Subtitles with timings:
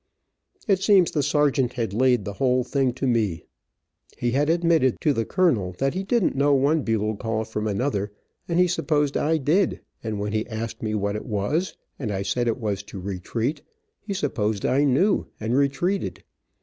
[0.67, 3.43] It seems the sergeant had laid the whole thing to me.
[4.17, 8.11] He had admitted to the colonel that he didn't know one bugle call from another,
[8.47, 12.23] and he supposed I did, and when he asked me what it was, and I
[12.23, 13.61] said it was to retreat,
[13.99, 16.23] he supposed I knew, and retreated.